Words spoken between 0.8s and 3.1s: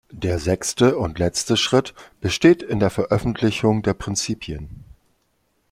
und letzte Schritt besteht in der